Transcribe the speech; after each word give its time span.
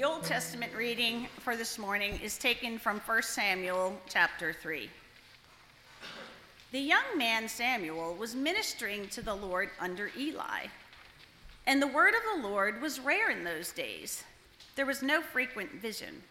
The 0.00 0.06
Old 0.06 0.24
Testament 0.24 0.72
reading 0.74 1.28
for 1.40 1.56
this 1.56 1.76
morning 1.76 2.18
is 2.22 2.38
taken 2.38 2.78
from 2.78 3.00
1 3.00 3.20
Samuel 3.20 4.00
chapter 4.08 4.50
3. 4.50 4.88
The 6.72 6.80
young 6.80 7.04
man 7.18 7.46
Samuel 7.46 8.14
was 8.14 8.34
ministering 8.34 9.08
to 9.08 9.20
the 9.20 9.34
Lord 9.34 9.68
under 9.78 10.10
Eli, 10.18 10.68
and 11.66 11.82
the 11.82 11.86
word 11.86 12.14
of 12.14 12.22
the 12.34 12.48
Lord 12.48 12.80
was 12.80 12.98
rare 12.98 13.28
in 13.28 13.44
those 13.44 13.72
days. 13.72 14.24
There 14.74 14.86
was 14.86 15.02
no 15.02 15.20
frequent 15.20 15.70
vision. 15.72 16.22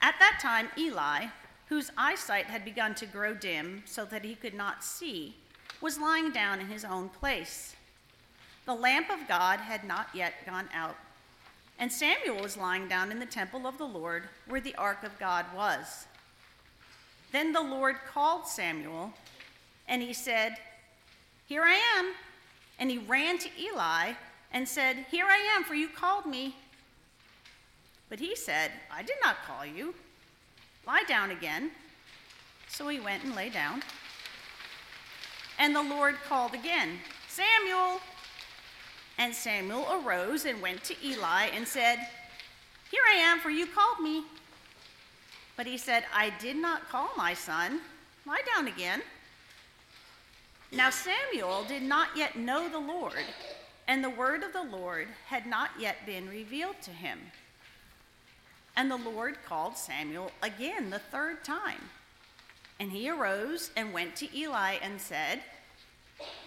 At 0.00 0.14
that 0.18 0.38
time, 0.40 0.68
Eli, 0.78 1.26
whose 1.66 1.90
eyesight 1.98 2.46
had 2.46 2.64
begun 2.64 2.94
to 2.94 3.04
grow 3.04 3.34
dim 3.34 3.82
so 3.84 4.06
that 4.06 4.24
he 4.24 4.34
could 4.34 4.54
not 4.54 4.82
see, 4.82 5.36
was 5.82 5.98
lying 5.98 6.32
down 6.32 6.58
in 6.58 6.68
his 6.68 6.86
own 6.86 7.10
place. 7.10 7.76
The 8.64 8.74
lamp 8.74 9.10
of 9.10 9.28
God 9.28 9.58
had 9.58 9.84
not 9.84 10.08
yet 10.14 10.46
gone 10.46 10.70
out, 10.72 10.96
and 11.78 11.90
Samuel 11.90 12.42
was 12.42 12.56
lying 12.56 12.88
down 12.88 13.10
in 13.10 13.18
the 13.18 13.26
temple 13.26 13.66
of 13.66 13.78
the 13.78 13.84
Lord 13.84 14.24
where 14.46 14.60
the 14.60 14.74
ark 14.76 15.02
of 15.02 15.18
God 15.18 15.46
was. 15.54 16.06
Then 17.32 17.52
the 17.52 17.62
Lord 17.62 17.96
called 18.06 18.46
Samuel, 18.46 19.12
and 19.88 20.02
he 20.02 20.12
said, 20.12 20.56
Here 21.46 21.62
I 21.62 21.80
am. 21.98 22.12
And 22.78 22.90
he 22.90 22.98
ran 22.98 23.38
to 23.38 23.48
Eli 23.58 24.12
and 24.52 24.68
said, 24.68 25.06
Here 25.10 25.26
I 25.26 25.38
am, 25.56 25.64
for 25.64 25.74
you 25.74 25.88
called 25.88 26.26
me. 26.26 26.56
But 28.08 28.20
he 28.20 28.36
said, 28.36 28.72
I 28.90 29.02
did 29.02 29.16
not 29.24 29.36
call 29.46 29.64
you. 29.64 29.94
Lie 30.86 31.04
down 31.08 31.30
again. 31.30 31.70
So 32.68 32.88
he 32.88 33.00
went 33.00 33.24
and 33.24 33.34
lay 33.34 33.48
down. 33.48 33.82
And 35.58 35.74
the 35.74 35.82
Lord 35.82 36.16
called 36.28 36.54
again, 36.54 36.98
Samuel. 37.28 38.00
And 39.22 39.32
Samuel 39.32 39.86
arose 40.04 40.46
and 40.46 40.60
went 40.60 40.82
to 40.82 40.96
Eli 41.00 41.44
and 41.54 41.64
said, 41.64 41.96
Here 42.90 43.02
I 43.08 43.14
am, 43.14 43.38
for 43.38 43.50
you 43.50 43.66
called 43.68 44.00
me. 44.00 44.24
But 45.56 45.64
he 45.64 45.78
said, 45.78 46.02
I 46.12 46.30
did 46.40 46.56
not 46.56 46.88
call 46.88 47.08
my 47.16 47.32
son. 47.32 47.82
Lie 48.26 48.42
down 48.52 48.66
again. 48.66 49.00
Now 50.72 50.90
Samuel 50.90 51.62
did 51.68 51.84
not 51.84 52.08
yet 52.16 52.34
know 52.34 52.68
the 52.68 52.80
Lord, 52.80 53.24
and 53.86 54.02
the 54.02 54.10
word 54.10 54.42
of 54.42 54.52
the 54.52 54.64
Lord 54.64 55.06
had 55.26 55.46
not 55.46 55.70
yet 55.78 56.04
been 56.04 56.28
revealed 56.28 56.82
to 56.82 56.90
him. 56.90 57.20
And 58.74 58.90
the 58.90 58.96
Lord 58.96 59.36
called 59.46 59.76
Samuel 59.76 60.32
again 60.42 60.90
the 60.90 60.98
third 60.98 61.44
time. 61.44 61.90
And 62.80 62.90
he 62.90 63.08
arose 63.08 63.70
and 63.76 63.92
went 63.92 64.16
to 64.16 64.36
Eli 64.36 64.78
and 64.82 65.00
said, 65.00 65.42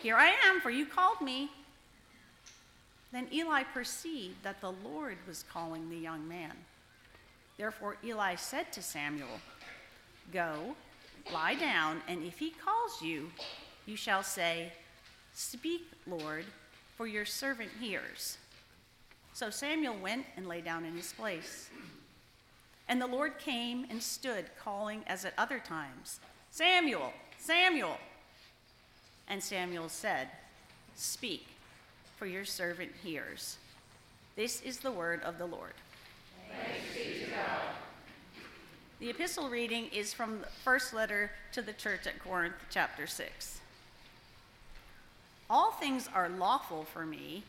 Here 0.01 0.17
I 0.17 0.33
am, 0.43 0.59
for 0.59 0.71
you 0.71 0.85
called 0.85 1.21
me. 1.21 1.51
Then 3.15 3.29
Eli 3.31 3.63
perceived 3.63 4.43
that 4.43 4.59
the 4.59 4.73
Lord 4.83 5.15
was 5.25 5.45
calling 5.49 5.89
the 5.89 5.95
young 5.95 6.27
man. 6.27 6.51
Therefore 7.57 7.95
Eli 8.03 8.35
said 8.35 8.73
to 8.73 8.81
Samuel, 8.81 9.39
Go, 10.33 10.75
lie 11.31 11.55
down, 11.55 12.01
and 12.09 12.23
if 12.23 12.37
he 12.39 12.49
calls 12.49 13.01
you, 13.01 13.31
you 13.85 13.95
shall 13.95 14.21
say, 14.21 14.73
Speak, 15.33 15.83
Lord, 16.05 16.43
for 16.97 17.07
your 17.07 17.23
servant 17.23 17.69
hears. 17.79 18.37
So 19.31 19.49
Samuel 19.49 19.95
went 19.95 20.25
and 20.35 20.45
lay 20.45 20.59
down 20.59 20.83
in 20.83 20.93
his 20.93 21.13
place. 21.13 21.69
And 22.89 23.01
the 23.01 23.07
Lord 23.07 23.39
came 23.39 23.85
and 23.89 24.03
stood, 24.03 24.47
calling 24.61 25.05
as 25.07 25.23
at 25.23 25.33
other 25.37 25.59
times, 25.59 26.19
Samuel, 26.51 27.13
Samuel. 27.37 27.97
And 29.29 29.41
Samuel 29.41 29.87
said, 29.87 30.27
Speak, 30.95 31.54
for 32.15 32.25
your 32.25 32.45
servant 32.45 32.91
hears. 33.03 33.57
This 34.35 34.61
is 34.61 34.79
the 34.79 34.91
word 34.91 35.21
of 35.23 35.37
the 35.37 35.45
Lord. 35.45 35.73
The 38.99 39.09
epistle 39.09 39.49
reading 39.49 39.87
is 39.93 40.13
from 40.13 40.39
the 40.39 40.47
first 40.63 40.93
letter 40.93 41.31
to 41.51 41.61
the 41.61 41.73
church 41.73 42.07
at 42.07 42.19
Corinth, 42.19 42.55
chapter 42.69 43.05
6. 43.05 43.59
All 45.49 45.71
things 45.71 46.09
are 46.13 46.29
lawful 46.29 46.85
for 46.85 47.05
me, 47.05 47.43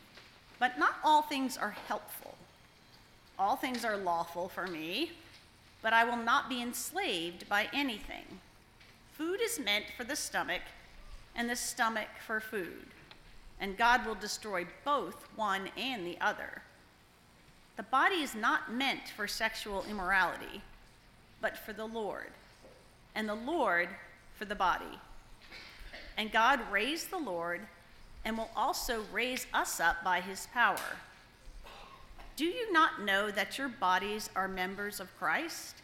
but 0.59 0.79
not 0.79 0.97
all 1.05 1.23
things 1.23 1.57
are 1.57 1.77
helpful. 1.87 2.35
All 3.39 3.57
things 3.57 3.85
are 3.85 3.97
lawful 3.97 4.49
for 4.49 4.67
me, 4.67 5.13
but 5.83 5.93
I 5.93 6.05
will 6.05 6.17
not 6.17 6.49
be 6.49 6.61
enslaved 6.61 7.49
by 7.49 7.69
anything. 7.73 8.41
Food 9.13 9.41
is 9.41 9.61
meant 9.61 9.87
for 9.97 10.05
the 10.05 10.17
stomach, 10.17 10.63
and 11.35 11.49
the 11.49 11.57
stomach 11.57 12.09
for 12.27 12.41
food, 12.41 12.87
and 13.61 13.77
God 13.77 14.07
will 14.07 14.15
destroy 14.15 14.67
both 14.85 15.27
one 15.37 15.71
and 15.77 16.07
the 16.07 16.19
other. 16.21 16.63
The 17.77 17.83
body 17.83 18.17
is 18.17 18.35
not 18.35 18.73
meant 18.73 19.09
for 19.17 19.27
sexual 19.27 19.85
immorality, 19.89 20.63
but 21.41 21.57
for 21.57 21.73
the 21.73 21.87
Lord, 21.87 22.31
and 23.15 23.29
the 23.29 23.35
Lord 23.35 23.89
for 24.35 24.45
the 24.45 24.55
body. 24.55 24.99
And 26.17 26.33
God 26.33 26.61
raised 26.71 27.11
the 27.11 27.19
Lord 27.19 27.61
and 28.25 28.37
will 28.37 28.51
also 28.57 29.05
raise 29.13 29.47
us 29.53 29.79
up 29.79 30.03
by 30.03 30.21
his 30.21 30.49
power. 30.53 30.97
Do 32.37 32.45
you 32.45 32.73
not 32.73 33.03
know 33.03 33.31
that 33.31 33.57
your 33.57 33.69
bodies 33.69 34.29
are 34.35 34.49
members 34.49 35.01
of 35.01 35.17
Christ? 35.19 35.77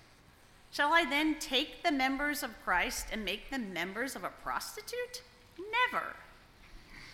Shall 0.71 0.93
I 0.93 1.05
then 1.05 1.37
take 1.39 1.83
the 1.83 1.93
members 1.93 2.43
of 2.43 2.51
Christ 2.65 3.07
and 3.13 3.25
make 3.25 3.51
them 3.51 3.73
members 3.73 4.17
of 4.17 4.25
a 4.25 4.33
prostitute? 4.43 5.23
Never. 5.93 6.17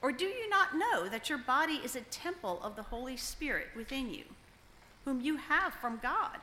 Or 0.00 0.12
do 0.12 0.24
you 0.24 0.48
not 0.48 0.76
know 0.76 1.08
that 1.08 1.28
your 1.28 1.38
body 1.38 1.80
is 1.84 1.96
a 1.96 2.00
temple 2.02 2.60
of 2.62 2.76
the 2.76 2.82
Holy 2.82 3.16
Spirit 3.16 3.68
within 3.76 4.12
you, 4.12 4.24
whom 5.04 5.20
you 5.20 5.36
have 5.36 5.74
from 5.74 5.98
God? 6.02 6.38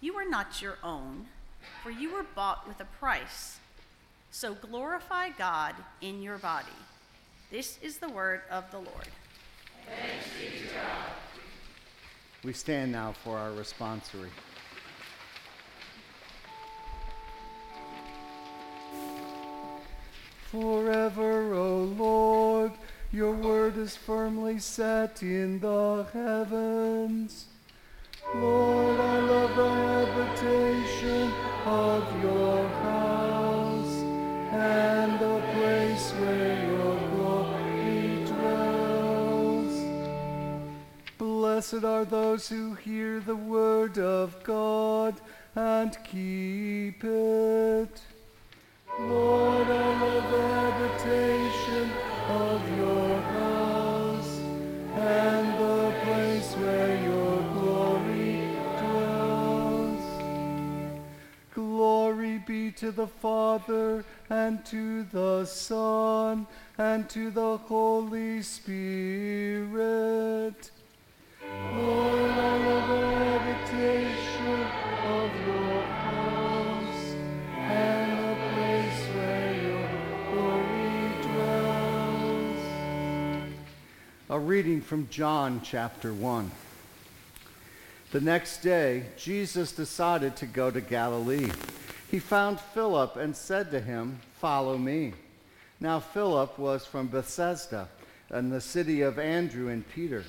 You 0.00 0.14
are 0.14 0.28
not 0.28 0.62
your 0.62 0.78
own, 0.84 1.26
for 1.82 1.90
you 1.90 2.12
were 2.12 2.24
bought 2.34 2.68
with 2.68 2.80
a 2.80 2.84
price. 2.84 3.58
So 4.30 4.54
glorify 4.54 5.30
God 5.30 5.74
in 6.00 6.22
your 6.22 6.38
body. 6.38 6.66
This 7.50 7.78
is 7.82 7.98
the 7.98 8.08
word 8.08 8.42
of 8.50 8.70
the 8.70 8.78
Lord. 8.78 9.08
We 12.44 12.52
stand 12.52 12.92
now 12.92 13.14
for 13.24 13.36
our 13.36 13.50
responsory. 13.50 14.30
Forever, 20.50 21.52
O 21.52 21.80
Lord, 21.82 22.72
your 23.12 23.32
word 23.32 23.76
is 23.76 23.94
firmly 23.94 24.58
set 24.58 25.22
in 25.22 25.60
the 25.60 26.06
heavens. 26.10 27.44
Lord, 28.34 28.98
I 28.98 29.18
love 29.18 29.56
the 29.56 29.68
habitation 29.68 31.30
of 31.66 32.22
your 32.22 32.66
house 32.66 33.94
and 34.52 35.20
the 35.20 35.42
place 35.52 36.12
where 36.12 36.66
your 36.66 36.98
glory 37.10 38.24
dwells. 38.24 39.74
Blessed 41.18 41.84
are 41.84 42.06
those 42.06 42.48
who 42.48 42.72
hear 42.72 43.20
the 43.20 43.36
word 43.36 43.98
of 43.98 44.42
God 44.44 45.20
and 45.54 45.94
keep 46.04 47.04
it. 47.04 48.00
To 62.78 62.92
the 62.92 63.08
Father 63.08 64.04
and 64.30 64.64
to 64.64 65.02
the 65.02 65.44
Son 65.44 66.46
and 66.78 67.10
to 67.10 67.28
the 67.32 67.56
Holy 67.56 68.40
Spirit. 68.40 69.70
Lord, 71.74 72.30
I 72.30 72.56
love 72.66 72.88
the 72.88 73.00
habitation 73.16 74.27
A 84.38 84.40
reading 84.40 84.80
from 84.80 85.08
John 85.08 85.62
chapter 85.64 86.14
1. 86.14 86.48
The 88.12 88.20
next 88.20 88.58
day, 88.62 89.06
Jesus 89.16 89.72
decided 89.72 90.36
to 90.36 90.46
go 90.46 90.70
to 90.70 90.80
Galilee. 90.80 91.50
He 92.08 92.20
found 92.20 92.60
Philip 92.60 93.16
and 93.16 93.34
said 93.34 93.72
to 93.72 93.80
him, 93.80 94.20
Follow 94.40 94.78
me. 94.78 95.14
Now, 95.80 95.98
Philip 95.98 96.56
was 96.56 96.86
from 96.86 97.08
Bethsaida, 97.08 97.88
in 98.32 98.50
the 98.50 98.60
city 98.60 99.00
of 99.00 99.18
Andrew 99.18 99.70
and 99.70 99.84
Peter. 99.88 100.22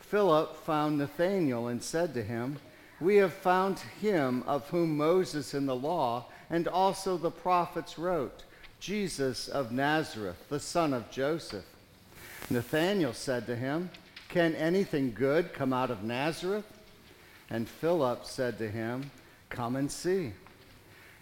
Philip 0.00 0.56
found 0.64 0.96
Nathanael 0.96 1.66
and 1.66 1.82
said 1.82 2.14
to 2.14 2.22
him, 2.22 2.56
We 2.98 3.16
have 3.16 3.34
found 3.34 3.78
him 4.00 4.42
of 4.46 4.66
whom 4.70 4.96
Moses 4.96 5.52
in 5.52 5.66
the 5.66 5.76
law 5.76 6.24
and 6.48 6.66
also 6.66 7.18
the 7.18 7.30
prophets 7.30 7.98
wrote, 7.98 8.44
Jesus 8.80 9.48
of 9.48 9.70
Nazareth, 9.70 10.48
the 10.48 10.60
son 10.60 10.94
of 10.94 11.10
Joseph. 11.10 11.66
Nathanael 12.50 13.14
said 13.14 13.46
to 13.46 13.56
him, 13.56 13.90
Can 14.28 14.54
anything 14.54 15.12
good 15.12 15.52
come 15.52 15.72
out 15.72 15.90
of 15.90 16.02
Nazareth? 16.04 16.66
And 17.50 17.68
Philip 17.68 18.24
said 18.24 18.58
to 18.58 18.70
him, 18.70 19.10
Come 19.48 19.76
and 19.76 19.90
see. 19.90 20.32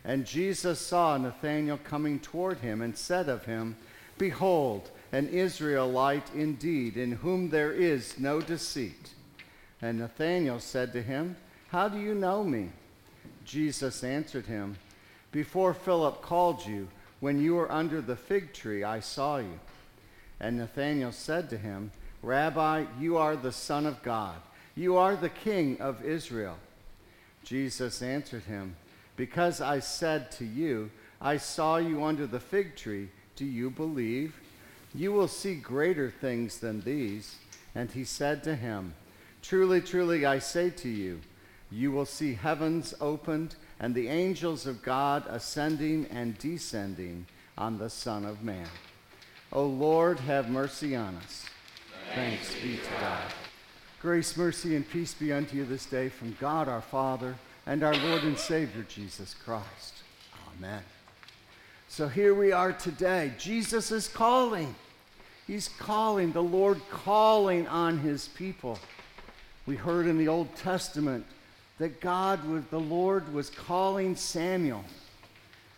And 0.04 0.26
Jesus 0.26 0.80
saw 0.80 1.16
Nathanael 1.16 1.78
coming 1.84 2.18
toward 2.18 2.58
him 2.58 2.82
and 2.82 2.96
said 2.96 3.28
of 3.28 3.44
him, 3.44 3.76
Behold, 4.18 4.90
an 5.12 5.28
Israelite 5.28 6.28
indeed, 6.34 6.96
in 6.96 7.12
whom 7.12 7.50
there 7.50 7.72
is 7.72 8.18
no 8.18 8.40
deceit. 8.40 9.10
And 9.80 9.98
Nathanael 9.98 10.60
said 10.60 10.92
to 10.92 11.02
him, 11.02 11.36
How 11.68 11.88
do 11.88 11.98
you 11.98 12.14
know 12.14 12.42
me? 12.42 12.70
Jesus 13.44 14.02
answered 14.02 14.46
him, 14.46 14.76
Before 15.30 15.74
Philip 15.74 16.22
called 16.22 16.66
you, 16.66 16.88
when 17.20 17.40
you 17.40 17.54
were 17.54 17.70
under 17.70 18.00
the 18.00 18.16
fig 18.16 18.52
tree, 18.52 18.82
I 18.82 19.00
saw 19.00 19.38
you. 19.38 19.60
And 20.42 20.58
Nathanael 20.58 21.12
said 21.12 21.48
to 21.50 21.56
him, 21.56 21.92
Rabbi, 22.20 22.84
you 23.00 23.16
are 23.16 23.36
the 23.36 23.52
Son 23.52 23.86
of 23.86 24.02
God. 24.02 24.36
You 24.74 24.96
are 24.96 25.16
the 25.16 25.28
King 25.28 25.80
of 25.80 26.04
Israel. 26.04 26.58
Jesus 27.44 28.02
answered 28.02 28.42
him, 28.42 28.76
Because 29.16 29.60
I 29.60 29.78
said 29.78 30.32
to 30.32 30.44
you, 30.44 30.90
I 31.20 31.36
saw 31.36 31.76
you 31.76 32.02
under 32.02 32.26
the 32.26 32.40
fig 32.40 32.74
tree, 32.76 33.08
do 33.36 33.44
you 33.44 33.70
believe? 33.70 34.34
You 34.94 35.12
will 35.12 35.28
see 35.28 35.54
greater 35.54 36.10
things 36.10 36.58
than 36.58 36.80
these. 36.80 37.36
And 37.74 37.90
he 37.90 38.04
said 38.04 38.42
to 38.44 38.56
him, 38.56 38.94
Truly, 39.42 39.80
truly, 39.80 40.26
I 40.26 40.40
say 40.40 40.70
to 40.70 40.88
you, 40.88 41.20
you 41.70 41.90
will 41.90 42.04
see 42.04 42.34
heavens 42.34 42.94
opened 43.00 43.54
and 43.80 43.94
the 43.94 44.08
angels 44.08 44.66
of 44.66 44.82
God 44.82 45.24
ascending 45.28 46.06
and 46.10 46.36
descending 46.38 47.26
on 47.56 47.78
the 47.78 47.88
Son 47.88 48.24
of 48.24 48.42
Man. 48.42 48.68
O 49.52 49.66
Lord, 49.66 50.18
have 50.20 50.48
mercy 50.48 50.96
on 50.96 51.14
us. 51.16 51.44
Thanks 52.14 52.54
be 52.54 52.76
to 52.76 53.00
God. 53.00 53.32
Grace, 54.00 54.34
mercy, 54.34 54.76
and 54.76 54.88
peace 54.88 55.12
be 55.12 55.30
unto 55.30 55.56
you 55.56 55.66
this 55.66 55.84
day 55.84 56.08
from 56.08 56.34
God 56.40 56.68
our 56.68 56.80
Father 56.80 57.34
and 57.66 57.82
our 57.82 57.94
Lord 57.94 58.22
and 58.22 58.38
Savior 58.38 58.84
Jesus 58.88 59.34
Christ. 59.44 59.94
Amen. 60.56 60.82
So 61.88 62.08
here 62.08 62.34
we 62.34 62.52
are 62.52 62.72
today. 62.72 63.32
Jesus 63.38 63.90
is 63.92 64.08
calling. 64.08 64.74
He's 65.46 65.68
calling, 65.68 66.32
the 66.32 66.42
Lord 66.42 66.80
calling 66.90 67.66
on 67.68 67.98
his 67.98 68.28
people. 68.28 68.78
We 69.66 69.76
heard 69.76 70.06
in 70.06 70.16
the 70.16 70.28
Old 70.28 70.54
Testament 70.56 71.26
that 71.76 72.00
God, 72.00 72.42
was, 72.48 72.64
the 72.70 72.80
Lord, 72.80 73.32
was 73.34 73.50
calling 73.50 74.16
Samuel. 74.16 74.84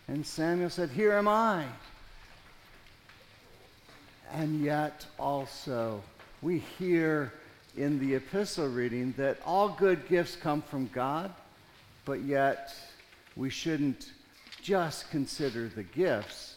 And 0.07 0.25
Samuel 0.25 0.69
said, 0.69 0.91
Here 0.91 1.11
am 1.11 1.27
I. 1.27 1.65
And 4.33 4.61
yet 4.63 5.05
also, 5.17 6.01
we 6.41 6.59
hear 6.59 7.33
in 7.77 7.99
the 7.99 8.15
epistle 8.15 8.67
reading 8.67 9.13
that 9.17 9.37
all 9.45 9.69
good 9.69 10.07
gifts 10.07 10.35
come 10.35 10.61
from 10.61 10.89
God, 10.93 11.33
but 12.05 12.21
yet 12.21 12.73
we 13.35 13.49
shouldn't 13.49 14.11
just 14.61 15.09
consider 15.11 15.67
the 15.67 15.83
gifts, 15.83 16.55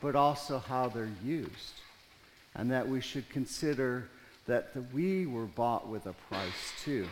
but 0.00 0.14
also 0.14 0.58
how 0.58 0.88
they're 0.88 1.10
used. 1.24 1.80
And 2.54 2.70
that 2.70 2.88
we 2.88 3.00
should 3.00 3.28
consider 3.30 4.08
that 4.46 4.74
the, 4.74 4.82
we 4.92 5.26
were 5.26 5.46
bought 5.46 5.88
with 5.88 6.06
a 6.06 6.14
price 6.28 6.72
too, 6.84 7.06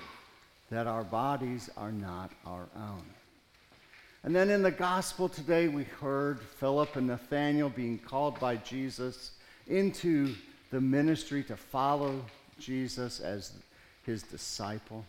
that 0.70 0.87
our 0.87 1.05
bodies 1.05 1.70
are 1.76 1.93
not 1.93 2.31
our 2.47 2.67
own. 2.76 3.03
And 4.25 4.35
then 4.35 4.50
in 4.50 4.62
the 4.62 4.73
gospel 4.73 5.29
today, 5.29 5.69
we 5.69 5.85
heard 5.85 6.41
Philip 6.41 6.97
and 6.97 7.06
Nathanael 7.06 7.69
being 7.69 7.99
called 7.99 8.41
by 8.41 8.56
Jesus 8.56 9.31
into 9.66 10.34
the 10.70 10.80
ministry 10.80 11.42
to 11.44 11.56
follow 11.56 12.24
Jesus 12.58 13.20
as 13.20 13.52
his 14.04 14.22
disciple. 14.22 15.04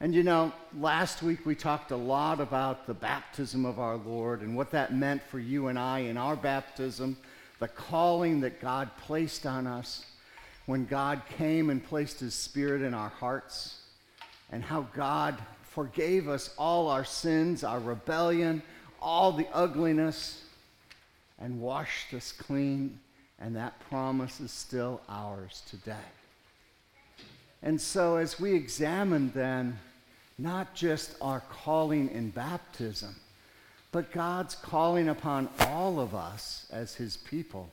And 0.00 0.14
you 0.14 0.22
know, 0.22 0.52
last 0.78 1.22
week 1.22 1.46
we 1.46 1.54
talked 1.54 1.92
a 1.92 1.96
lot 1.96 2.40
about 2.40 2.86
the 2.86 2.94
baptism 2.94 3.64
of 3.64 3.78
our 3.78 3.96
Lord 3.96 4.40
and 4.42 4.56
what 4.56 4.70
that 4.72 4.94
meant 4.94 5.22
for 5.22 5.38
you 5.38 5.68
and 5.68 5.78
I 5.78 6.00
in 6.00 6.16
our 6.16 6.34
baptism, 6.34 7.16
the 7.60 7.68
calling 7.68 8.40
that 8.40 8.60
God 8.60 8.90
placed 8.98 9.46
on 9.46 9.66
us 9.66 10.04
when 10.66 10.86
God 10.86 11.22
came 11.38 11.70
and 11.70 11.84
placed 11.84 12.20
his 12.20 12.34
spirit 12.34 12.82
in 12.82 12.94
our 12.94 13.08
hearts, 13.08 13.80
and 14.50 14.62
how 14.62 14.82
God 14.94 15.36
forgave 15.62 16.28
us 16.28 16.54
all 16.58 16.88
our 16.88 17.04
sins, 17.04 17.64
our 17.64 17.80
rebellion, 17.80 18.62
all 19.00 19.32
the 19.32 19.46
ugliness, 19.52 20.44
and 21.40 21.60
washed 21.60 22.12
us 22.14 22.32
clean, 22.32 22.98
and 23.42 23.56
that 23.56 23.78
promise 23.90 24.40
is 24.40 24.52
still 24.52 25.00
ours 25.08 25.62
today. 25.68 26.08
And 27.62 27.80
so, 27.80 28.16
as 28.16 28.40
we 28.40 28.54
examine 28.54 29.32
then 29.34 29.78
not 30.38 30.74
just 30.74 31.16
our 31.20 31.40
calling 31.50 32.08
in 32.10 32.30
baptism, 32.30 33.14
but 33.90 34.12
God's 34.12 34.54
calling 34.54 35.08
upon 35.08 35.48
all 35.60 36.00
of 36.00 36.14
us 36.14 36.66
as 36.72 36.94
His 36.94 37.16
people 37.16 37.70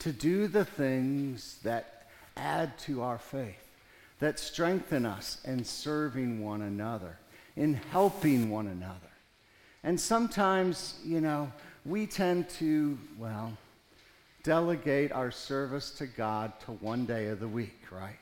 to 0.00 0.10
do 0.10 0.48
the 0.48 0.64
things 0.64 1.58
that 1.62 2.08
add 2.36 2.76
to 2.78 3.02
our 3.02 3.18
faith, 3.18 3.70
that 4.18 4.38
strengthen 4.38 5.06
us 5.06 5.38
in 5.44 5.64
serving 5.64 6.42
one 6.44 6.62
another, 6.62 7.18
in 7.56 7.74
helping 7.74 8.50
one 8.50 8.66
another. 8.66 8.94
And 9.84 10.00
sometimes, 10.00 10.94
you 11.04 11.20
know, 11.20 11.52
we 11.84 12.06
tend 12.06 12.48
to, 12.50 12.98
well, 13.18 13.52
delegate 14.44 15.10
our 15.10 15.30
service 15.30 15.90
to 15.90 16.06
God 16.06 16.52
to 16.60 16.72
one 16.72 17.06
day 17.06 17.26
of 17.28 17.40
the 17.40 17.48
week, 17.48 17.80
right? 17.90 18.14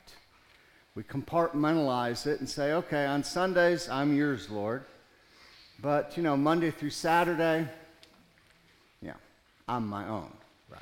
We 0.95 1.03
compartmentalize 1.03 2.25
it 2.25 2.39
and 2.39 2.49
say, 2.49 2.71
okay, 2.73 3.05
on 3.05 3.23
Sundays, 3.23 3.89
I'm 3.89 4.15
yours, 4.15 4.49
Lord. 4.49 4.85
But, 5.81 6.15
you 6.15 6.23
know, 6.23 6.37
Monday 6.37 6.71
through 6.71 6.91
Saturday, 6.91 7.67
yeah, 9.01 9.15
I'm 9.67 9.85
my 9.85 10.07
own, 10.07 10.31
right? 10.69 10.81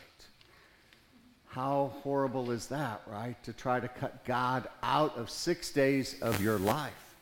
How 1.48 1.92
horrible 2.04 2.51
is 2.51 2.68
that, 2.68 3.01
right? 3.08 3.42
To 3.44 3.54
try 3.54 3.80
to 3.80 3.88
cut 3.88 4.24
God 4.25 4.68
out 4.84 5.18
of 5.18 5.30
six 5.30 5.72
days 5.72 6.22
of 6.22 6.39
your 6.42 6.60
life. 6.60 7.15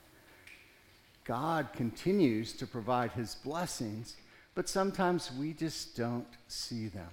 God 1.24 1.70
continues 1.74 2.52
to 2.54 2.68
provide 2.68 3.12
his 3.12 3.36
blessings, 3.36 4.18
but 4.56 4.68
sometimes 4.68 5.32
we 5.40 5.54
just 5.54 5.96
don't 5.96 6.28
see 6.48 6.88
them. 6.88 7.08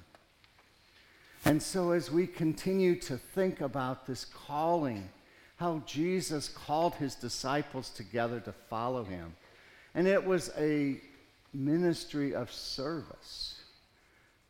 And 1.47 1.63
so, 1.63 1.93
as 1.93 2.11
we 2.11 2.27
continue 2.27 2.97
to 3.03 3.17
think 3.17 3.61
about 3.61 4.05
this 4.05 4.25
calling, 4.25 5.09
how 5.59 5.81
Jesus 5.87 6.49
called 6.49 6.97
his 6.97 7.15
disciples 7.15 7.89
together 7.91 8.41
to 8.41 8.53
follow 8.53 9.05
him. 9.05 9.33
And 9.95 10.09
it 10.09 10.27
was 10.27 10.51
a 10.59 11.01
ministry 11.55 12.35
of 12.35 12.51
service 12.51 13.61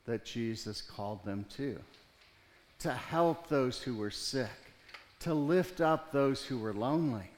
that 0.07 0.25
Jesus 0.25 0.81
called 0.81 1.23
them 1.23 1.45
to 1.59 1.79
to 2.79 2.93
help 2.93 3.47
those 3.49 3.83
who 3.83 3.95
were 3.95 4.11
sick, 4.11 4.73
to 5.21 5.35
lift 5.35 5.83
up 5.83 6.13
those 6.13 6.43
who 6.45 6.59
were 6.59 6.75
lonely, 6.75 7.31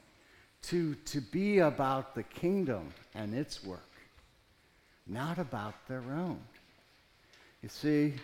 to, 0.62 0.94
to 1.04 1.20
be 1.20 1.58
about 1.58 2.14
the 2.14 2.22
kingdom 2.22 2.92
and 3.14 3.34
its 3.34 3.64
work, 3.64 3.90
not 5.06 5.38
about 5.38 5.74
their 5.88 6.02
own. 6.12 6.40
You 7.62 7.68
see, 7.68 8.14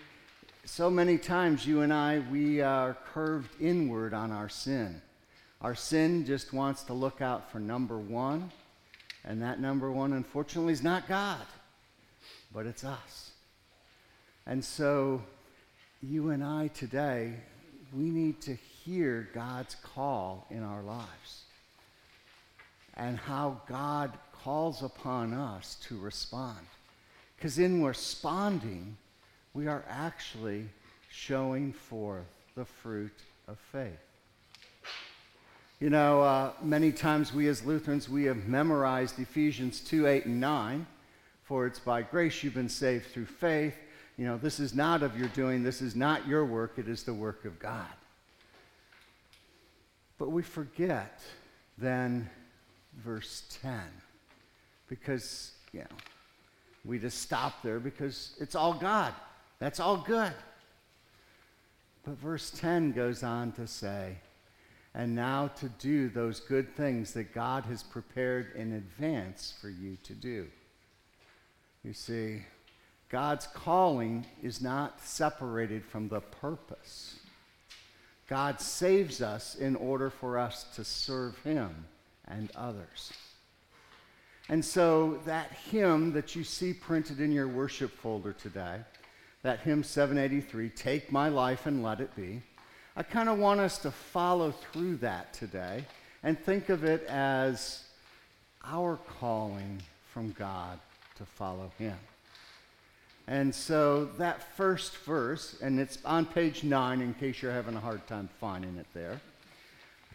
so 0.66 0.88
many 0.88 1.18
times 1.18 1.66
you 1.66 1.83
and 1.83 1.92
I, 1.92 2.21
we 2.30 2.62
are 2.62 2.97
curved 3.12 3.50
inward 3.61 4.14
on 4.14 4.33
our 4.33 4.49
sin. 4.49 5.02
Our 5.61 5.75
sin 5.75 6.25
just 6.25 6.52
wants 6.52 6.83
to 6.85 6.94
look 6.94 7.21
out 7.21 7.50
for 7.52 7.59
number 7.59 7.99
one, 7.99 8.50
and 9.25 9.42
that 9.42 9.61
number 9.61 9.90
one, 9.90 10.14
unfortunately, 10.14 10.73
is 10.73 10.83
not 10.83 11.06
God, 11.06 11.44
but 12.52 12.66
it's 12.66 12.83
us. 12.83 13.33
And 14.47 14.64
so, 14.64 15.23
you 16.02 16.30
and 16.30 16.42
I 16.42 16.68
today, 16.68 17.35
we 17.94 18.04
need 18.04 18.40
to 18.42 18.54
hear 18.54 19.28
God's 19.35 19.75
call 19.76 20.47
in 20.50 20.62
our 20.62 20.83
lives 20.83 21.42
and 22.94 23.18
how 23.18 23.61
God 23.68 24.12
calls 24.33 24.83
upon 24.83 25.35
us 25.35 25.76
to 25.88 25.99
respond. 25.99 26.59
Because 27.37 27.59
in 27.59 27.85
responding, 27.85 28.97
we 29.54 29.68
are 29.68 29.84
actually 29.88 30.68
showing 31.08 31.73
forth 31.73 32.26
the 32.56 32.64
fruit 32.64 33.14
of 33.46 33.56
faith. 33.73 33.92
You 35.80 35.90
know, 35.90 36.23
uh, 36.23 36.52
many 36.62 36.92
times 36.92 37.32
we 37.32 37.49
as 37.49 37.64
Lutherans, 37.64 38.08
we 38.08 38.25
have 38.25 38.46
memorized 38.46 39.18
Ephesians 39.18 39.80
2 39.80 40.06
8 40.06 40.26
and 40.26 40.40
9. 40.40 40.87
For 41.44 41.66
it's 41.66 41.78
by 41.78 42.02
grace 42.02 42.42
you've 42.42 42.54
been 42.54 42.68
saved 42.68 43.06
through 43.06 43.26
faith. 43.26 43.76
You 44.16 44.26
know, 44.26 44.38
this 44.38 44.61
is 44.61 44.75
not 44.75 45.02
of 45.02 45.18
your 45.18 45.28
doing, 45.28 45.62
this 45.62 45.82
is 45.82 45.94
not 45.94 46.26
your 46.26 46.44
work, 46.44 46.78
it 46.78 46.88
is 46.88 47.02
the 47.02 47.12
work 47.12 47.44
of 47.44 47.58
God. 47.58 47.87
But 50.18 50.30
we 50.30 50.42
forget 50.42 51.20
then 51.76 52.30
verse 53.04 53.42
10 53.62 53.78
because, 54.88 55.52
you 55.73 55.80
know, 55.80 55.96
we 56.84 56.99
just 56.99 57.20
stop 57.20 57.62
there 57.62 57.80
because 57.80 58.37
it's 58.40 58.54
all 58.54 58.75
God. 58.75 59.12
That's 59.58 59.80
all 59.80 59.96
good. 59.96 60.32
But 62.04 62.18
verse 62.18 62.50
10 62.50 62.92
goes 62.92 63.23
on 63.23 63.52
to 63.52 63.66
say, 63.66 64.16
and 64.94 65.14
now 65.14 65.49
to 65.49 65.68
do 65.68 66.08
those 66.08 66.38
good 66.38 66.76
things 66.76 67.12
that 67.14 67.34
God 67.34 67.64
has 67.64 67.82
prepared 67.82 68.54
in 68.54 68.75
advance 68.75 69.54
for 69.61 69.68
you 69.68 69.96
to 70.04 70.12
do. 70.12 70.46
You 71.82 71.92
see, 71.92 72.42
God's 73.08 73.46
calling 73.49 74.26
is 74.42 74.62
not 74.62 75.00
separated 75.00 75.84
from 75.84 76.08
the 76.08 76.20
purpose. 76.20 77.18
God 78.28 78.61
saves 78.61 79.20
us 79.20 79.56
in 79.56 79.76
order 79.76 80.11
for 80.11 80.38
us 80.38 80.64
to 80.76 80.84
serve 80.84 81.38
Him 81.42 81.87
and 82.26 82.50
others. 82.56 83.12
And 84.49 84.64
so, 84.64 85.20
that 85.26 85.50
hymn 85.70 86.12
that 86.12 86.37
you 86.37 86.44
see 86.44 86.73
printed 86.73 87.20
in 87.20 87.32
your 87.32 87.49
worship 87.49 87.90
folder 87.90 88.32
today, 88.32 88.80
that 89.44 89.60
hymn 89.60 89.84
783, 89.84 90.70
Take 90.70 91.12
My 91.12 91.28
Life 91.28 91.66
and 91.66 91.82
Let 91.82 92.00
It 92.00 92.16
Be, 92.16 92.40
I 92.96 93.02
kind 93.02 93.28
of 93.28 93.38
want 93.38 93.60
us 93.60 93.76
to 93.78 93.90
follow 93.90 94.50
through 94.50 94.96
that 94.96 95.34
today 95.34 95.84
and 96.22 96.38
think 96.38 96.70
of 96.70 96.82
it 96.82 97.04
as 97.04 97.84
our 98.64 98.98
calling 99.20 99.82
from 100.12 100.32
God 100.32 100.78
to 101.18 101.26
follow 101.26 101.70
Him. 101.78 101.96
And 103.26 103.54
so 103.54 104.06
that 104.16 104.56
first 104.56 104.96
verse, 104.98 105.56
and 105.60 105.78
it's 105.78 105.98
on 106.06 106.24
page 106.24 106.64
nine 106.64 107.02
in 107.02 107.12
case 107.12 107.42
you're 107.42 107.52
having 107.52 107.76
a 107.76 107.80
hard 107.80 108.06
time 108.06 108.30
finding 108.40 108.76
it 108.78 108.86
there. 108.94 109.20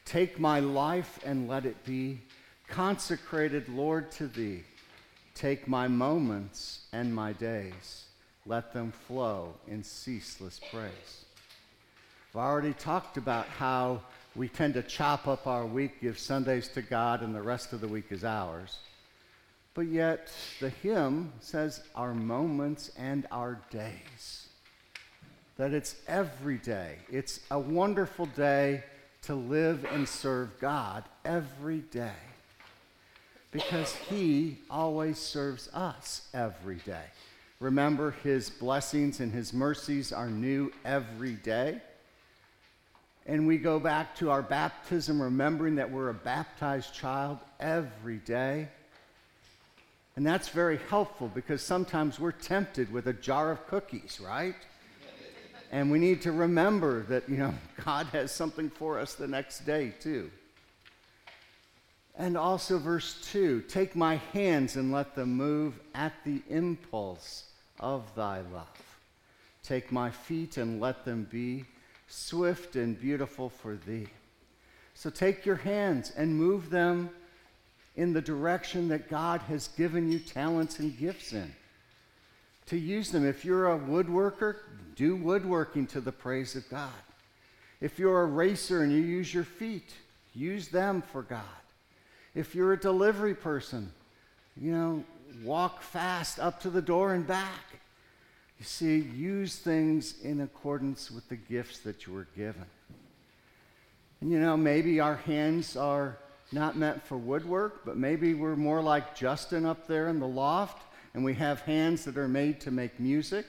Take 0.05 0.39
my 0.39 0.59
life 0.59 1.19
and 1.24 1.48
let 1.48 1.65
it 1.65 1.86
be 1.86 2.19
consecrated, 2.67 3.69
Lord, 3.69 4.12
to 4.13 4.27
thee. 4.27 4.63
Take 5.36 5.67
my 5.67 5.88
moments 5.88 6.88
and 6.91 7.13
my 7.13 7.33
days, 7.33 8.05
let 8.50 8.74
them 8.74 8.91
flow 9.08 9.53
in 9.68 9.84
ceaseless 9.84 10.60
praise. 10.72 11.25
I've 12.32 12.41
already 12.41 12.74
talked 12.74 13.15
about 13.15 13.46
how 13.46 14.01
we 14.36 14.50
tend 14.50 14.74
to 14.74 14.82
chop 14.82 15.27
up 15.27 15.46
our 15.46 15.65
week, 15.65 16.01
give 16.01 16.18
Sundays 16.18 16.68
to 16.70 16.82
God, 16.82 17.22
and 17.22 17.34
the 17.34 17.41
rest 17.44 17.74
of 17.74 17.79
the 17.79 17.88
week 17.88 18.06
is 18.10 18.24
ours. 18.24 18.79
But 19.75 19.86
yet, 19.86 20.32
the 20.60 20.70
hymn 20.70 21.32
says 21.39 21.84
our 21.96 22.15
moments 22.15 22.91
and 22.98 23.27
our 23.32 23.62
days. 23.70 24.48
That 25.58 25.74
it's 25.74 25.96
every 26.08 26.58
day. 26.58 26.96
It's 27.12 27.41
a 27.51 27.60
wonderful 27.60 28.25
day 28.25 28.84
to 29.24 29.36
live 29.36 29.86
and 29.91 30.10
serve 30.10 30.60
God 30.60 31.03
every 31.24 31.79
day. 31.79 32.20
Because 33.51 33.96
He 33.96 34.58
always 34.72 35.20
serves 35.20 35.70
us 35.72 36.27
every 36.34 36.77
day. 36.77 37.06
Remember, 37.60 38.12
His 38.24 38.50
blessings 38.50 39.20
and 39.20 39.32
His 39.32 39.54
mercies 39.54 40.12
are 40.12 40.30
new 40.30 40.72
every 40.86 41.34
day 41.34 41.82
and 43.30 43.46
we 43.46 43.60
go 43.60 43.80
back 43.80 44.16
to 44.16 44.32
our 44.32 44.42
baptism, 44.42 45.22
remembering 45.22 45.75
that 45.75 45.92
we're 45.92 46.10
a 46.10 46.13
baptized 46.16 46.96
child 46.96 47.38
every 47.60 48.18
day. 48.18 48.68
And 50.16 50.25
that's 50.25 50.50
very 50.50 50.80
helpful 50.89 51.28
because 51.28 51.62
sometimes 51.62 52.20
we're 52.20 52.32
tempted 52.32 52.92
with 52.92 53.06
a 53.06 53.13
jar 53.13 53.51
of 53.51 53.68
cookies, 53.68 54.20
right? 54.20 54.56
And 55.72 55.92
we 55.92 56.00
need 56.00 56.24
to 56.24 56.32
remember 56.32 57.04
that, 57.04 57.30
you 57.30 57.38
know, 57.38 57.54
God 57.86 58.08
has 58.08 58.32
something 58.32 58.72
for 58.72 58.98
us 58.98 59.13
the 59.13 59.28
next 59.28 59.60
day, 59.60 59.94
too. 60.00 60.32
And 62.18 62.36
also, 62.38 62.78
verse 62.78 63.16
2 63.32 63.62
Take 63.62 63.96
my 63.96 64.16
hands 64.34 64.75
and 64.75 64.92
let 64.92 65.16
them 65.16 65.36
move 65.36 65.80
at 65.96 66.13
the 66.25 66.42
impulse 66.50 67.46
of 67.80 68.13
thy 68.16 68.42
love. 68.54 68.68
Take 69.63 69.92
my 69.92 70.10
feet 70.10 70.58
and 70.58 70.82
let 70.82 71.06
them 71.06 71.28
be 71.30 71.66
swift 72.08 72.75
and 72.75 73.00
beautiful 73.00 73.50
for 73.50 73.75
thee. 73.75 74.08
So 74.96 75.10
take 75.10 75.46
your 75.46 75.56
hands 75.56 76.12
and 76.18 76.36
move 76.36 76.70
them 76.70 77.10
in 77.96 78.13
the 78.13 78.22
direction 78.22 78.88
that 78.89 79.10
God 79.10 79.42
has 79.42 79.70
given 79.70 80.12
you 80.12 80.20
talents 80.20 80.80
and 80.80 80.98
gifts 80.98 81.34
in. 81.34 81.54
To 82.68 82.78
use 82.78 83.12
them. 83.12 83.25
If 83.25 83.44
you're 83.44 83.72
a 83.72 83.80
woodworker, 83.80 84.58
do 84.96 85.16
woodworking 85.16 85.88
to 85.88 86.01
the 86.01 86.12
praise 86.12 86.56
of 86.56 86.70
God. 86.70 86.92
If 87.82 87.98
you're 87.98 88.22
a 88.22 88.25
racer 88.25 88.84
and 88.84 88.92
you 88.92 89.00
use 89.00 89.34
your 89.34 89.44
feet, 89.44 89.94
use 90.34 90.68
them 90.68 91.01
for 91.01 91.24
God. 91.24 91.44
If 92.39 92.55
you're 92.55 92.72
a 92.72 92.79
delivery 92.79 93.36
person, 93.36 93.91
you 94.55 94.72
know, 94.72 95.03
walk 95.43 95.81
fast 95.81 96.39
up 96.39 96.62
to 96.62 96.69
the 96.69 96.81
door 96.81 97.13
and 97.13 97.27
back. 97.27 97.65
You 98.58 98.63
see, 98.63 98.96
use 98.98 99.58
things 99.58 100.22
in 100.22 100.39
accordance 100.39 101.12
with 101.12 101.27
the 101.27 101.36
gifts 101.36 101.79
that 101.79 102.08
you 102.08 102.13
were 102.13 102.29
given. 102.38 102.63
And 104.22 104.31
you 104.31 104.39
know, 104.39 104.55
maybe 104.55 105.01
our 105.01 105.17
hands 105.17 105.75
are 105.75 106.17
not 106.53 106.77
meant 106.77 107.03
for 107.03 107.17
woodwork, 107.17 107.84
but 107.84 107.98
maybe 107.98 108.34
we're 108.34 108.55
more 108.55 108.81
like 108.81 109.17
Justin 109.17 109.65
up 109.65 109.86
there 109.86 110.08
in 110.08 110.22
the 110.22 110.27
loft 110.27 110.81
and 111.13 111.25
we 111.25 111.34
have 111.34 111.60
hands 111.63 112.05
that 112.05 112.17
are 112.17 112.29
made 112.29 112.62
to 112.62 112.72
make 112.72 113.01
music. 113.01 113.48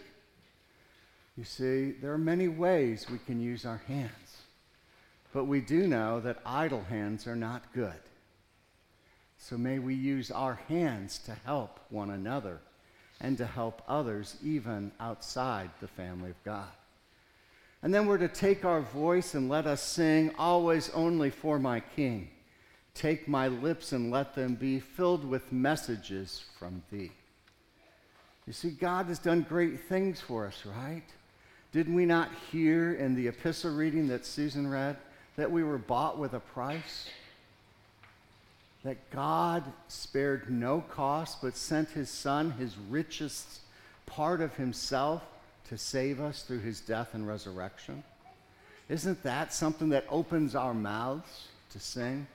You 1.39 1.45
see, 1.45 1.93
there 1.93 2.13
are 2.13 2.19
many 2.19 2.49
ways 2.49 3.07
we 3.09 3.19
can 3.19 3.41
use 3.41 3.65
our 3.65 3.83
hands. 3.87 4.43
But 5.33 5.45
we 5.45 5.61
do 5.61 5.87
know 5.87 6.19
that 6.19 6.39
idle 6.45 6.83
hands 6.83 7.29
are 7.29 7.37
not 7.37 7.73
good. 7.73 8.01
So 9.43 9.57
may 9.57 9.79
we 9.79 9.95
use 9.95 10.31
our 10.31 10.61
hands 10.69 11.19
to 11.25 11.35
help 11.45 11.81
one 11.89 12.11
another 12.11 12.61
and 13.21 13.39
to 13.39 13.47
help 13.47 13.83
others 13.89 14.37
even 14.45 14.93
outside 15.01 15.71
the 15.81 15.89
family 15.89 16.31
of 16.31 16.45
God. 16.45 16.69
And 17.83 17.93
then 17.93 18.07
we're 18.07 18.19
to 18.19 18.29
take 18.29 18.67
our 18.67 18.83
voice 18.83 19.35
and 19.35 19.49
let 19.49 19.67
us 19.67 19.83
sing, 19.83 20.31
always 20.39 20.91
only 20.91 21.31
for 21.31 21.59
my 21.59 21.81
King. 21.81 22.29
Take 22.95 23.27
my 23.27 23.49
lips 23.49 23.93
and 23.93 24.11
let 24.11 24.35
them 24.35 24.57
be 24.57 24.79
filled 24.79 25.25
with 25.25 25.51
messages 25.51 26.45
from 26.59 26.83
thee. 26.91 27.11
You 28.47 28.53
see, 28.53 28.71
God 28.71 29.07
has 29.07 29.19
done 29.19 29.47
great 29.49 29.81
things 29.81 30.21
for 30.21 30.47
us, 30.47 30.67
right? 30.67 31.05
Did 31.73 31.93
we 31.93 32.05
not 32.05 32.29
hear 32.53 32.93
in 32.93 33.15
the 33.15 33.29
epistle 33.29 33.75
reading 33.75 34.07
that 34.09 34.27
Susan 34.27 34.69
read 34.69 34.99
that 35.37 35.51
we 35.51 35.65
were 35.65 35.79
bought 35.79 36.19
with 36.19 36.35
a 36.35 36.41
price? 36.41 37.09
That 38.85 39.11
God 39.11 39.65
spared 39.89 40.51
no 40.51 40.81
cost 40.81 41.43
but 41.43 41.57
sent 41.57 41.91
his 41.91 42.09
son, 42.09 42.53
his 42.53 42.77
richest 42.89 43.61
part 44.07 44.41
of 44.41 44.55
himself, 44.57 45.23
to 45.69 45.79
save 45.79 46.21
us 46.21 46.43
through 46.43 46.61
his 46.61 46.81
death 46.81 47.15
and 47.15 47.27
resurrection? 47.29 48.03
Isn't 48.89 49.23
that 49.23 49.53
something 49.53 49.91
that 49.91 50.05
opens 50.09 50.57
our 50.57 50.75
mouths 50.75 51.49
to 51.71 51.79
sing? 51.79 52.27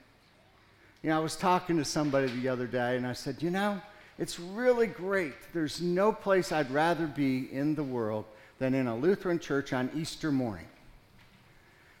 You 1.02 1.10
know, 1.10 1.16
I 1.16 1.20
was 1.20 1.36
talking 1.36 1.76
to 1.76 1.84
somebody 1.84 2.28
the 2.28 2.48
other 2.48 2.66
day 2.66 2.96
and 2.96 3.06
I 3.06 3.12
said, 3.12 3.42
you 3.42 3.50
know, 3.50 3.80
it's 4.18 4.40
really 4.40 4.86
great. 4.86 5.34
There's 5.52 5.82
no 5.82 6.12
place 6.12 6.52
I'd 6.52 6.70
rather 6.70 7.06
be 7.06 7.52
in 7.52 7.74
the 7.74 7.84
world 7.84 8.24
than 8.58 8.72
in 8.72 8.86
a 8.86 8.96
Lutheran 8.96 9.38
church 9.38 9.72
on 9.72 9.90
Easter 9.94 10.32
morning. 10.32 10.66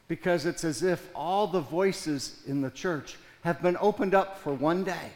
Because 0.08 0.46
it's 0.46 0.64
as 0.64 0.82
if 0.82 1.10
all 1.14 1.46
the 1.46 1.60
voices 1.60 2.40
in 2.46 2.62
the 2.62 2.70
church 2.70 3.18
have 3.46 3.62
been 3.62 3.76
opened 3.80 4.12
up 4.12 4.40
for 4.40 4.52
one 4.52 4.82
day. 4.82 5.12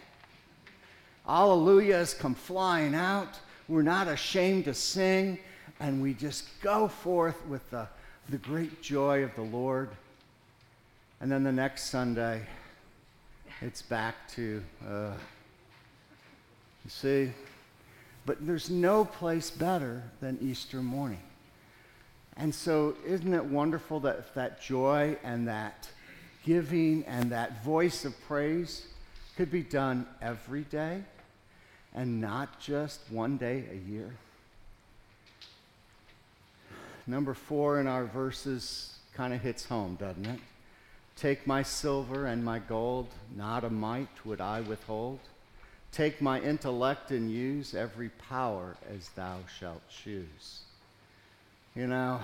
Alleluia 1.29 1.97
has 1.97 2.15
come 2.15 2.37
flying 2.37 2.95
out. 2.95 3.41
We're 3.67 3.83
not 3.83 4.07
ashamed 4.07 4.67
to 4.67 4.75
sing, 4.75 5.37
and 5.81 6.01
we 6.01 6.15
just 6.15 6.45
go 6.61 6.87
forth 6.87 7.45
with 7.49 7.69
the, 7.73 7.89
the 8.29 8.37
great 8.39 8.83
joy 8.83 9.25
of 9.25 9.35
the 9.35 9.43
Lord. 9.43 9.89
And 11.21 11.31
then 11.31 11.43
the 11.43 11.51
next 11.51 11.91
Sunday, 11.91 12.43
it's 13.63 13.83
back 13.83 14.15
to, 14.37 14.63
uh, 14.89 15.11
you 16.85 16.91
see, 16.91 17.33
but 18.27 18.47
there's 18.47 18.71
no 18.71 19.05
place 19.05 19.51
better 19.51 20.05
than 20.21 20.39
Easter 20.41 20.81
morning. 20.81 21.19
And 22.37 22.55
so, 22.55 22.95
isn't 23.05 23.35
it 23.35 23.45
wonderful 23.45 23.99
that 24.01 24.37
that 24.37 24.63
joy 24.63 25.17
and 25.25 25.49
that 25.49 25.91
giving 26.45 27.05
and 27.05 27.33
that 27.33 27.63
voice 27.65 28.05
of 28.05 28.15
praise 28.27 28.87
could 29.37 29.51
be 29.51 29.63
done 29.63 30.07
every 30.21 30.63
day 30.63 31.03
and 31.95 32.21
not 32.21 32.61
just 32.61 33.01
one 33.11 33.37
day 33.37 33.65
a 33.71 33.91
year. 33.91 34.11
Number 37.07 37.35
four 37.35 37.81
in 37.81 37.87
our 37.87 38.05
verses 38.05 38.99
kind 39.15 39.35
of 39.35 39.41
hits 39.41 39.65
home, 39.65 39.97
doesn't 39.97 40.27
it? 40.27 40.41
Take 41.17 41.47
my 41.47 41.63
silver 41.63 42.27
and 42.27 42.45
my 42.45 42.61
gold, 42.61 43.09
not 43.37 43.65
a 43.65 43.71
mite 43.71 44.25
would 44.25 44.41
I 44.41 44.61
withhold. 44.61 45.19
Take 45.93 46.23
my 46.23 46.41
intellect 46.41 47.11
and 47.11 47.31
use 47.31 47.75
every 47.75 48.11
power 48.11 48.77
as 48.95 49.09
thou 49.11 49.39
shalt 49.59 49.83
choose. 49.89 50.61
You 51.75 51.89
know, 51.89 52.21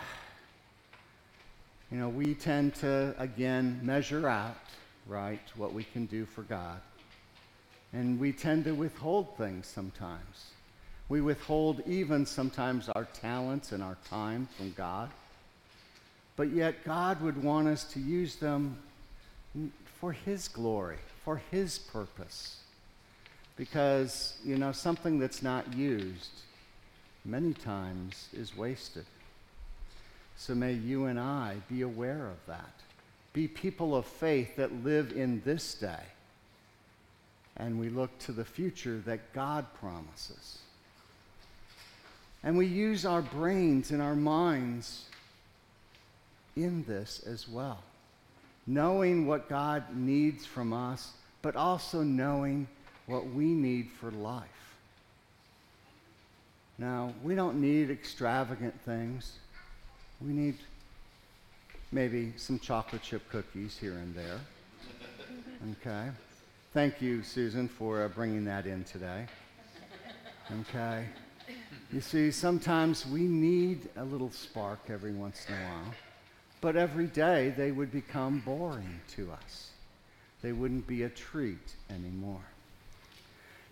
you 1.90 1.98
know, 1.98 2.08
we 2.08 2.34
tend 2.34 2.74
to, 2.76 3.14
again, 3.18 3.80
measure 3.82 4.28
out, 4.28 4.56
right, 5.06 5.40
what 5.56 5.72
we 5.72 5.84
can 5.84 6.06
do 6.06 6.24
for 6.26 6.42
God. 6.42 6.80
And 7.92 8.18
we 8.18 8.32
tend 8.32 8.64
to 8.64 8.72
withhold 8.72 9.36
things 9.36 9.66
sometimes. 9.66 10.50
We 11.08 11.20
withhold 11.20 11.82
even 11.86 12.26
sometimes 12.26 12.88
our 12.88 13.04
talents 13.04 13.70
and 13.70 13.82
our 13.82 13.96
time 14.10 14.48
from 14.56 14.72
God. 14.72 15.10
But 16.34 16.50
yet, 16.50 16.84
God 16.84 17.22
would 17.22 17.42
want 17.42 17.68
us 17.68 17.84
to 17.92 18.00
use 18.00 18.36
them 18.36 18.76
for 20.00 20.12
His 20.12 20.48
glory, 20.48 20.98
for 21.24 21.40
His 21.50 21.78
purpose. 21.78 22.58
Because, 23.56 24.36
you 24.44 24.58
know, 24.58 24.72
something 24.72 25.18
that's 25.18 25.42
not 25.42 25.72
used 25.72 26.40
many 27.24 27.54
times 27.54 28.28
is 28.32 28.56
wasted. 28.56 29.06
So 30.36 30.54
may 30.54 30.72
you 30.72 31.06
and 31.06 31.18
I 31.18 31.56
be 31.68 31.82
aware 31.82 32.26
of 32.26 32.38
that. 32.46 32.72
Be 33.32 33.48
people 33.48 33.96
of 33.96 34.06
faith 34.06 34.56
that 34.56 34.84
live 34.84 35.12
in 35.12 35.42
this 35.44 35.74
day. 35.74 36.04
And 37.56 37.80
we 37.80 37.88
look 37.88 38.16
to 38.20 38.32
the 38.32 38.44
future 38.44 39.02
that 39.06 39.32
God 39.32 39.66
promises. 39.80 40.58
And 42.42 42.56
we 42.56 42.66
use 42.66 43.06
our 43.06 43.22
brains 43.22 43.90
and 43.90 44.02
our 44.02 44.14
minds 44.14 45.06
in 46.54 46.84
this 46.84 47.22
as 47.26 47.48
well. 47.48 47.82
Knowing 48.66 49.26
what 49.26 49.48
God 49.48 49.84
needs 49.94 50.44
from 50.44 50.72
us, 50.72 51.12
but 51.42 51.56
also 51.56 52.02
knowing 52.02 52.68
what 53.06 53.28
we 53.28 53.46
need 53.46 53.88
for 54.00 54.10
life. 54.10 54.42
Now, 56.78 57.14
we 57.22 57.34
don't 57.34 57.60
need 57.60 57.90
extravagant 57.90 58.78
things. 58.82 59.32
We 60.20 60.32
need 60.32 60.56
maybe 61.92 62.32
some 62.36 62.58
chocolate 62.58 63.02
chip 63.02 63.28
cookies 63.30 63.76
here 63.78 63.92
and 63.92 64.14
there. 64.14 64.40
Okay. 65.80 66.10
Thank 66.72 67.00
you, 67.00 67.22
Susan, 67.22 67.68
for 67.68 68.04
uh, 68.04 68.08
bringing 68.08 68.44
that 68.46 68.66
in 68.66 68.84
today. 68.84 69.26
Okay. 70.60 71.06
You 71.92 72.00
see, 72.00 72.30
sometimes 72.30 73.06
we 73.06 73.22
need 73.22 73.88
a 73.96 74.04
little 74.04 74.30
spark 74.30 74.80
every 74.88 75.12
once 75.12 75.46
in 75.48 75.54
a 75.54 75.58
while, 75.58 75.94
but 76.60 76.76
every 76.76 77.06
day 77.06 77.54
they 77.56 77.70
would 77.70 77.92
become 77.92 78.40
boring 78.40 79.00
to 79.16 79.30
us. 79.32 79.70
They 80.42 80.52
wouldn't 80.52 80.86
be 80.86 81.04
a 81.04 81.08
treat 81.08 81.74
anymore. 81.90 82.44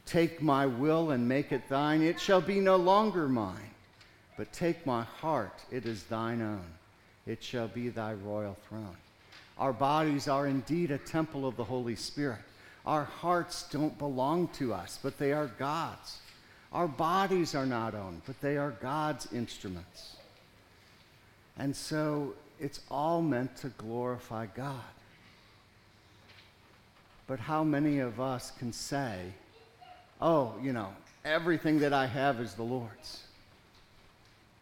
Take 0.06 0.40
my 0.40 0.66
will 0.66 1.10
and 1.10 1.28
make 1.28 1.52
it 1.52 1.68
thine, 1.68 2.02
it 2.02 2.20
shall 2.20 2.40
be 2.40 2.60
no 2.60 2.76
longer 2.76 3.28
mine. 3.28 3.73
But 4.36 4.52
take 4.52 4.84
my 4.84 5.02
heart, 5.02 5.62
it 5.70 5.86
is 5.86 6.04
thine 6.04 6.42
own. 6.42 6.64
It 7.26 7.42
shall 7.42 7.68
be 7.68 7.88
thy 7.88 8.14
royal 8.14 8.56
throne. 8.68 8.96
Our 9.56 9.72
bodies 9.72 10.26
are 10.28 10.46
indeed 10.46 10.90
a 10.90 10.98
temple 10.98 11.46
of 11.46 11.56
the 11.56 11.64
Holy 11.64 11.94
Spirit. 11.94 12.40
Our 12.84 13.04
hearts 13.04 13.66
don't 13.70 13.96
belong 13.98 14.48
to 14.54 14.74
us, 14.74 14.98
but 15.02 15.18
they 15.18 15.32
are 15.32 15.46
God's. 15.58 16.18
Our 16.72 16.88
bodies 16.88 17.54
are 17.54 17.66
not 17.66 17.94
owned, 17.94 18.22
but 18.26 18.40
they 18.40 18.56
are 18.56 18.72
God's 18.72 19.32
instruments. 19.32 20.16
And 21.56 21.74
so 21.74 22.34
it's 22.58 22.80
all 22.90 23.22
meant 23.22 23.56
to 23.58 23.68
glorify 23.68 24.46
God. 24.46 24.80
But 27.26 27.38
how 27.38 27.64
many 27.64 28.00
of 28.00 28.20
us 28.20 28.50
can 28.58 28.72
say, 28.72 29.18
oh, 30.20 30.54
you 30.60 30.72
know, 30.72 30.92
everything 31.24 31.78
that 31.78 31.92
I 31.92 32.06
have 32.06 32.40
is 32.40 32.54
the 32.54 32.64
Lord's? 32.64 33.22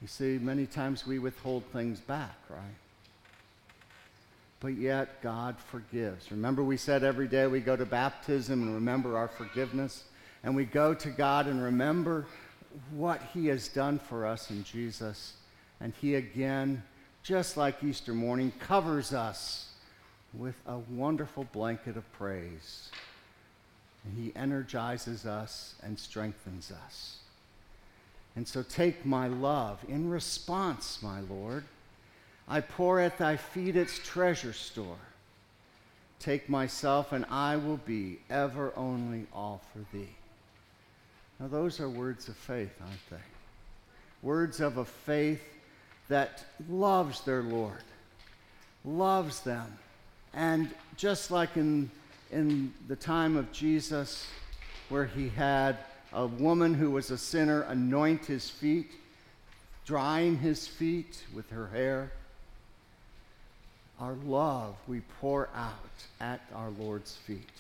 You 0.02 0.08
see, 0.08 0.36
many 0.36 0.66
times 0.66 1.06
we 1.06 1.20
withhold 1.20 1.62
things 1.72 2.00
back, 2.00 2.36
right? 2.50 2.58
But 4.58 4.74
yet 4.74 5.22
God 5.22 5.56
forgives. 5.70 6.32
Remember, 6.32 6.64
we 6.64 6.76
said 6.76 7.04
every 7.04 7.28
day 7.28 7.46
we 7.46 7.60
go 7.60 7.76
to 7.76 7.86
baptism 7.86 8.62
and 8.62 8.74
remember 8.74 9.16
our 9.16 9.28
forgiveness, 9.28 10.02
and 10.42 10.56
we 10.56 10.64
go 10.64 10.92
to 10.92 11.08
God 11.08 11.46
and 11.46 11.62
remember 11.62 12.26
what 12.90 13.22
He 13.32 13.46
has 13.46 13.68
done 13.68 14.00
for 14.00 14.26
us 14.26 14.50
in 14.50 14.64
Jesus. 14.64 15.34
And 15.80 15.92
He 16.00 16.16
again, 16.16 16.82
just 17.22 17.56
like 17.56 17.84
Easter 17.84 18.12
morning, 18.12 18.52
covers 18.58 19.12
us 19.12 19.70
with 20.34 20.56
a 20.66 20.78
wonderful 20.78 21.44
blanket 21.52 21.96
of 21.96 22.12
praise. 22.12 22.90
And 24.04 24.18
He 24.18 24.32
energizes 24.34 25.26
us 25.26 25.76
and 25.84 25.96
strengthens 25.96 26.72
us. 26.72 27.21
And 28.35 28.49
so 28.49 28.62
take 28.62 29.05
my 29.05 29.29
love 29.29 29.79
in 29.88 30.09
response, 30.09 31.01
my 31.03 31.21
Lord. 31.21 31.64
I 32.49 32.61
pour 32.61 32.99
at 33.01 33.18
thy 33.18 33.37
feet 33.37 33.77
its 33.77 33.99
treasure 33.99 34.53
store. 34.53 34.97
Take 36.18 36.49
myself, 36.49 37.12
and 37.12 37.25
I 37.31 37.57
will 37.57 37.79
be 37.79 38.18
ever 38.31 38.73
only 38.77 39.27
all 39.33 39.61
for 39.73 39.81
thee. 39.97 40.14
Now, 41.40 41.49
those 41.49 41.81
are 41.81 41.88
words 41.88 42.29
of 42.29 42.37
faith, 42.37 42.73
aren't 42.81 43.11
they? 43.11 43.16
Words 44.23 44.61
of 44.61 44.77
a 44.77 44.85
faith 44.85 45.42
that 46.09 46.45
loves 46.68 47.23
their 47.23 47.42
Lord, 47.42 47.83
loves 48.85 49.40
them. 49.40 49.79
And 50.33 50.71
just 50.97 51.31
like 51.31 51.57
in, 51.57 51.90
in 52.31 52.73
the 52.87 52.97
time 52.97 53.37
of 53.37 53.51
Jesus, 53.53 54.27
where 54.88 55.07
he 55.07 55.29
had 55.29 55.77
a 56.12 56.27
woman 56.27 56.75
who 56.75 56.90
was 56.90 57.11
a 57.11 57.18
sinner 57.18 57.62
anoint 57.62 58.27
his 58.27 58.51
feet, 58.51 58.90
drying 59.85 60.38
his 60.38 60.66
feet 60.66 61.22
with 61.35 61.48
her 61.51 61.68
hair. 61.68 62.12
Our 63.98 64.14
love 64.25 64.77
we 64.87 65.01
pour 65.20 65.48
out 65.55 65.75
at 66.20 66.40
our 66.55 66.70
Lord's 66.70 67.16
feet. 67.16 67.51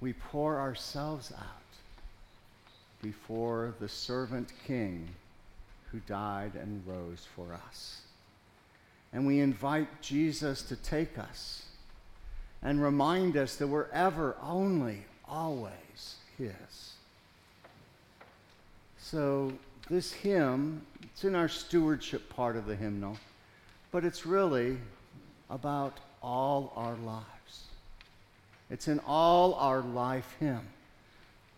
We 0.00 0.12
pour 0.12 0.58
ourselves 0.60 1.32
out 1.32 1.46
before 3.02 3.74
the 3.80 3.88
servant 3.88 4.52
king 4.66 5.08
who 5.90 5.98
died 6.00 6.52
and 6.54 6.86
rose 6.86 7.26
for 7.34 7.52
us. 7.66 8.02
And 9.12 9.26
we 9.26 9.40
invite 9.40 10.00
Jesus 10.00 10.62
to 10.62 10.76
take 10.76 11.18
us 11.18 11.66
and 12.62 12.82
remind 12.82 13.36
us 13.36 13.56
that 13.56 13.66
we're 13.66 13.90
ever, 13.92 14.36
only, 14.42 15.04
always 15.28 16.16
His. 16.38 16.94
So, 18.98 19.52
this 19.88 20.12
hymn, 20.12 20.82
it's 21.02 21.24
in 21.24 21.34
our 21.34 21.48
stewardship 21.48 22.28
part 22.34 22.56
of 22.56 22.66
the 22.66 22.76
hymnal, 22.76 23.18
but 23.90 24.04
it's 24.04 24.24
really 24.24 24.78
about 25.50 25.98
all 26.22 26.72
our 26.76 26.94
lives. 26.94 27.64
It's 28.70 28.88
in 28.88 29.00
all 29.06 29.54
our 29.54 29.80
life 29.80 30.34
hymn, 30.40 30.66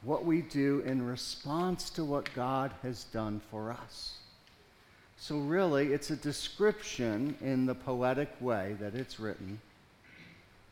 what 0.02 0.24
we 0.24 0.42
do 0.42 0.80
in 0.80 1.06
response 1.06 1.90
to 1.90 2.04
what 2.04 2.34
God 2.34 2.72
has 2.82 3.04
done 3.04 3.40
for 3.50 3.70
us. 3.70 4.18
So, 5.16 5.38
really, 5.38 5.92
it's 5.92 6.10
a 6.10 6.16
description 6.16 7.36
in 7.40 7.66
the 7.66 7.74
poetic 7.74 8.30
way 8.40 8.76
that 8.80 8.94
it's 8.94 9.20
written 9.20 9.60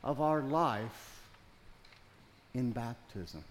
of 0.02 0.20
our 0.20 0.40
life 0.40 1.22
in 2.54 2.72
baptism. 2.72 3.44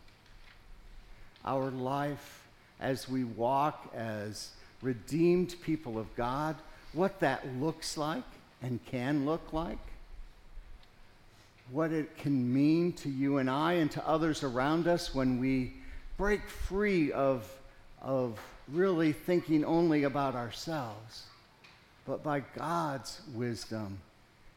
Our 1.46 1.72
life 1.72 2.48
as 2.80 3.08
we 3.08 3.24
walk 3.24 3.92
as 3.96 4.50
redeemed 4.82 5.56
people 5.62 5.98
of 5.98 6.14
God, 6.16 6.56
what 6.94 7.20
that 7.20 7.48
looks 7.60 7.98
like 7.98 8.24
and 8.62 8.84
can 8.86 9.26
look 9.26 9.54
like, 9.54 9.78
what 11.72 11.92
it 11.92 12.18
can 12.18 12.54
mean 12.54 12.94
to 12.94 13.10
you 13.10 13.38
and 13.38 13.50
I 13.50 13.74
and 13.74 13.90
to 13.92 14.08
others 14.08 14.44
around 14.44 14.88
us 14.88 15.16
when 15.16 15.40
we 15.40 15.74
break 16.18 16.48
free 16.50 17.12
of, 17.12 17.50
of 18.02 18.40
really 18.68 19.14
thinking 19.14 19.64
only 19.64 20.04
about 20.04 20.36
ourselves, 20.36 21.24
but 22.06 22.24
by 22.24 22.42
God's 22.56 23.22
wisdom, 23.34 24.00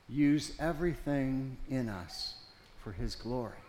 use 0.09 0.53
everything 0.59 1.57
in 1.71 1.89
us 1.89 2.35
for 2.83 2.93
His 2.93 3.15
glory. 3.15 3.64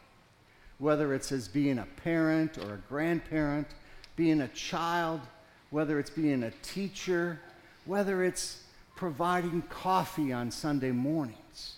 Whether 0.77 1.13
it's 1.13 1.31
as 1.31 1.47
being 1.47 1.79
a 1.79 1.87
parent 2.03 2.57
or 2.57 2.75
a 2.75 2.81
grandparent, 2.89 3.67
being 4.15 4.41
a 4.41 4.47
child, 4.49 5.21
whether 5.69 5.99
it's 5.99 6.09
being 6.09 6.43
a 6.43 6.51
teacher, 6.61 7.39
whether 7.85 8.23
it's 8.23 8.63
providing 8.95 9.61
coffee 9.63 10.31
on 10.31 10.51
Sunday 10.51 10.91
mornings. 10.91 11.75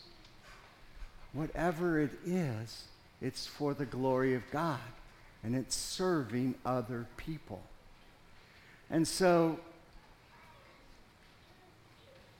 Whatever 1.33 1.99
it 1.99 2.11
is, 2.25 2.85
it's 3.21 3.45
for 3.45 3.73
the 3.73 3.85
glory 3.85 4.33
of 4.35 4.43
God 4.51 4.79
and 5.43 5.55
it's 5.55 5.75
serving 5.75 6.55
other 6.65 7.05
people. 7.15 7.61
And 8.89 9.07
so, 9.07 9.59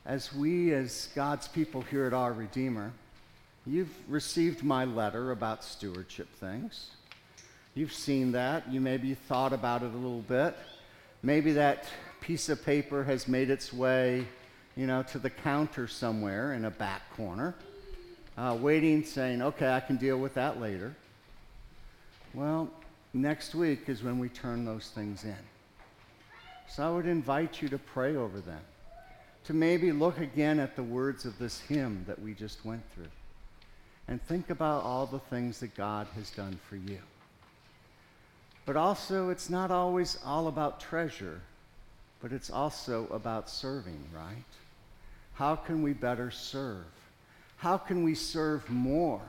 as 0.06 0.34
we, 0.34 0.74
as 0.74 1.10
God's 1.16 1.48
people 1.48 1.82
here 1.82 2.06
at 2.06 2.14
Our 2.14 2.34
Redeemer, 2.34 2.92
You've 3.68 3.94
received 4.08 4.64
my 4.64 4.86
letter 4.86 5.32
about 5.32 5.62
stewardship 5.62 6.34
things. 6.36 6.92
You've 7.74 7.92
seen 7.92 8.32
that. 8.32 8.72
You 8.72 8.80
maybe 8.80 9.14
thought 9.14 9.52
about 9.52 9.84
it 9.84 9.92
a 9.94 9.98
little 9.98 10.22
bit. 10.22 10.56
Maybe 11.22 11.52
that 11.52 11.84
piece 12.22 12.48
of 12.48 12.64
paper 12.64 13.04
has 13.04 13.28
made 13.28 13.50
its 13.50 13.74
way, 13.74 14.26
you 14.78 14.88
know, 14.88 15.04
to 15.04 15.20
the 15.20 15.30
counter 15.30 15.86
somewhere 15.86 16.54
in 16.54 16.64
a 16.64 16.72
back 16.72 17.14
corner, 17.18 17.56
uh, 18.38 18.58
waiting, 18.58 19.04
saying, 19.04 19.42
okay, 19.42 19.70
I 19.70 19.82
can 19.82 19.98
deal 19.98 20.18
with 20.18 20.36
that 20.36 20.62
later. 20.62 20.96
Well, 22.34 22.70
next 23.14 23.54
week 23.54 23.90
is 23.90 24.02
when 24.02 24.18
we 24.18 24.30
turn 24.30 24.64
those 24.64 24.92
things 24.96 25.26
in. 25.26 25.36
So 26.70 26.88
I 26.88 26.96
would 26.96 27.06
invite 27.06 27.62
you 27.62 27.68
to 27.68 27.78
pray 27.78 28.16
over 28.16 28.40
them, 28.40 28.62
to 29.44 29.54
maybe 29.54 29.92
look 29.92 30.20
again 30.20 30.58
at 30.58 30.78
the 30.78 30.84
words 30.84 31.26
of 31.26 31.38
this 31.38 31.60
hymn 31.60 32.06
that 32.08 32.22
we 32.22 32.34
just 32.34 32.64
went 32.64 32.84
through, 32.96 33.08
and 34.08 34.22
think 34.24 34.50
about 34.50 34.84
all 34.84 35.06
the 35.06 35.20
things 35.20 35.60
that 35.60 35.76
God 35.76 36.08
has 36.16 36.30
done 36.32 36.58
for 36.70 36.76
you. 36.76 37.00
But 38.66 38.76
also, 38.76 39.30
it's 39.30 39.50
not 39.50 39.72
always 39.72 40.18
all 40.26 40.48
about 40.48 40.80
treasure, 40.80 41.42
but 42.22 42.32
it's 42.32 42.50
also 42.50 43.08
about 43.12 43.50
serving, 43.50 44.04
right? 44.14 44.44
How 45.34 45.56
can 45.56 45.84
we 45.84 45.94
better 45.94 46.32
serve? 46.32 46.86
How 47.58 47.78
can 47.78 48.04
we 48.04 48.16
serve 48.16 48.70
more? 48.70 49.22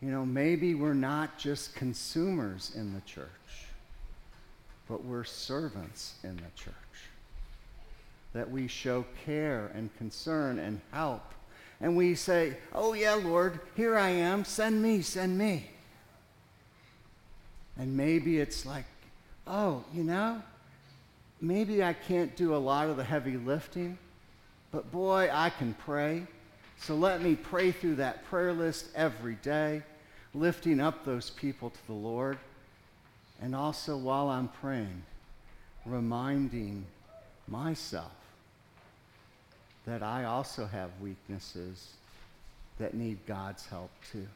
You 0.00 0.10
know, 0.10 0.24
maybe 0.24 0.74
we're 0.74 0.94
not 0.94 1.38
just 1.38 1.74
consumers 1.74 2.72
in 2.74 2.94
the 2.94 3.00
church, 3.00 3.28
but 4.88 5.04
we're 5.04 5.24
servants 5.24 6.14
in 6.22 6.36
the 6.36 6.50
church. 6.54 6.74
That 8.32 8.50
we 8.50 8.68
show 8.68 9.04
care 9.24 9.70
and 9.74 9.96
concern 9.98 10.58
and 10.58 10.80
help. 10.92 11.22
And 11.80 11.96
we 11.96 12.14
say, 12.14 12.56
Oh, 12.74 12.92
yeah, 12.92 13.14
Lord, 13.14 13.60
here 13.76 13.96
I 13.96 14.08
am. 14.08 14.44
Send 14.44 14.82
me, 14.82 15.02
send 15.02 15.38
me. 15.38 15.70
And 17.78 17.96
maybe 17.96 18.38
it's 18.38 18.66
like, 18.66 18.84
oh, 19.46 19.84
you 19.94 20.02
know, 20.02 20.42
maybe 21.40 21.82
I 21.82 21.92
can't 21.92 22.34
do 22.36 22.54
a 22.54 22.58
lot 22.58 22.88
of 22.88 22.96
the 22.96 23.04
heavy 23.04 23.36
lifting, 23.36 23.96
but 24.72 24.90
boy, 24.90 25.30
I 25.32 25.50
can 25.50 25.74
pray. 25.74 26.26
So 26.80 26.96
let 26.96 27.22
me 27.22 27.36
pray 27.36 27.70
through 27.70 27.96
that 27.96 28.24
prayer 28.26 28.52
list 28.52 28.88
every 28.94 29.36
day, 29.36 29.82
lifting 30.34 30.80
up 30.80 31.04
those 31.04 31.30
people 31.30 31.70
to 31.70 31.86
the 31.86 31.92
Lord. 31.92 32.38
And 33.40 33.54
also 33.54 33.96
while 33.96 34.28
I'm 34.28 34.48
praying, 34.48 35.02
reminding 35.86 36.84
myself 37.46 38.10
that 39.88 40.02
I 40.02 40.24
also 40.24 40.66
have 40.66 40.90
weaknesses 41.00 41.94
that 42.78 42.92
need 42.92 43.18
God's 43.26 43.64
help 43.64 43.90
too. 44.12 44.26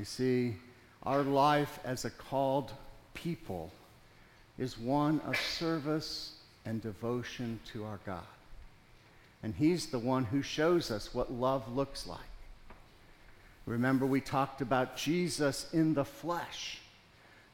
You 0.00 0.04
see, 0.04 0.56
our 1.04 1.22
life 1.22 1.78
as 1.84 2.04
a 2.04 2.10
called 2.10 2.72
people 3.14 3.70
is 4.58 4.76
one 4.76 5.20
of 5.20 5.36
service 5.36 6.34
and 6.64 6.82
devotion 6.82 7.60
to 7.72 7.84
our 7.84 8.00
God. 8.04 8.26
And 9.44 9.54
He's 9.54 9.86
the 9.86 9.98
one 10.00 10.24
who 10.24 10.42
shows 10.42 10.90
us 10.90 11.14
what 11.14 11.32
love 11.32 11.74
looks 11.74 12.06
like. 12.06 12.18
Remember, 13.64 14.06
we 14.06 14.20
talked 14.20 14.60
about 14.60 14.96
Jesus 14.96 15.72
in 15.72 15.94
the 15.94 16.04
flesh, 16.04 16.80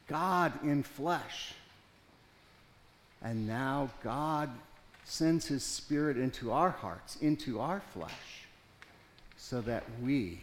God 0.07 0.51
in 0.63 0.81
flesh. 0.81 1.53
And 3.21 3.47
now 3.47 3.91
God 4.03 4.49
sends 5.07 5.47
His 5.47 5.63
Spirit 5.63 6.17
into 6.17 6.51
our 6.51 6.69
hearts, 6.69 7.15
into 7.21 7.61
our 7.61 7.81
flesh, 7.93 8.45
so 9.37 9.61
that 9.61 9.83
we 10.03 10.41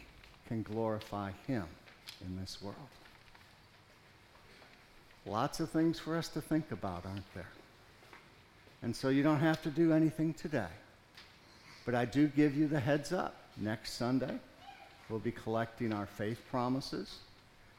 can 0.48 0.62
glorify 0.62 1.30
Him 1.46 1.64
in 2.24 2.40
this 2.40 2.62
world. 2.62 2.76
Lots 5.26 5.60
of 5.60 5.70
things 5.70 5.98
for 5.98 6.16
us 6.16 6.28
to 6.28 6.40
think 6.40 6.72
about, 6.72 7.04
aren't 7.04 7.34
there? 7.34 7.48
And 8.82 8.96
so 8.96 9.10
you 9.10 9.22
don't 9.22 9.40
have 9.40 9.62
to 9.62 9.70
do 9.70 9.92
anything 9.92 10.32
today. 10.32 10.72
But 11.84 11.94
I 11.94 12.06
do 12.06 12.28
give 12.28 12.56
you 12.56 12.66
the 12.66 12.80
heads 12.80 13.12
up. 13.12 13.36
Next 13.58 13.94
Sunday, 13.94 14.38
we'll 15.08 15.20
be 15.20 15.30
collecting 15.30 15.92
our 15.92 16.06
faith 16.06 16.40
promises. 16.50 17.18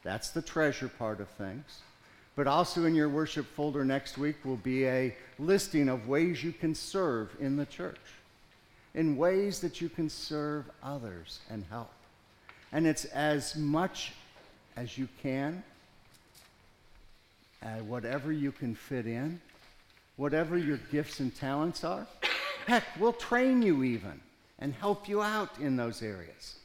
That's 0.03 0.29
the 0.29 0.41
treasure 0.41 0.87
part 0.87 1.19
of 1.19 1.29
things. 1.29 1.81
But 2.35 2.47
also 2.47 2.85
in 2.85 2.95
your 2.95 3.07
worship 3.07 3.45
folder 3.45 3.85
next 3.85 4.17
week 4.17 4.35
will 4.43 4.57
be 4.57 4.85
a 4.87 5.15
listing 5.39 5.87
of 5.87 6.07
ways 6.07 6.43
you 6.43 6.51
can 6.51 6.75
serve 6.75 7.35
in 7.39 7.55
the 7.55 7.65
church, 7.65 7.99
in 8.93 9.15
ways 9.15 9.61
that 9.61 9.79
you 9.79 9.87
can 9.87 10.09
serve 10.09 10.65
others 10.83 11.39
and 11.49 11.63
help. 11.69 11.91
And 12.73 12.85
it's 12.85 13.05
as 13.05 13.55
much 13.55 14.11
as 14.75 14.97
you 14.97 15.07
can, 15.21 15.63
uh, 17.63 17.77
whatever 17.87 18.33
you 18.33 18.51
can 18.51 18.75
fit 18.75 19.07
in, 19.07 19.39
whatever 20.17 20.57
your 20.57 20.77
gifts 20.91 21.21
and 21.21 21.33
talents 21.33 21.83
are. 21.83 22.05
Heck, 22.67 22.83
we'll 22.99 23.13
train 23.13 23.61
you 23.61 23.83
even 23.83 24.19
and 24.59 24.73
help 24.73 25.07
you 25.07 25.21
out 25.21 25.57
in 25.59 25.75
those 25.75 26.01
areas. 26.01 26.55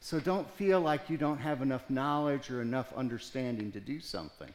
So 0.00 0.18
don't 0.18 0.50
feel 0.52 0.80
like 0.80 1.10
you 1.10 1.16
don't 1.16 1.38
have 1.38 1.62
enough 1.62 1.88
knowledge 1.90 2.50
or 2.50 2.62
enough 2.62 2.92
understanding 2.96 3.70
to 3.72 3.80
do 3.80 4.00
something. 4.00 4.52